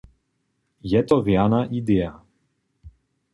[0.93, 2.09] Je to rjana ideja.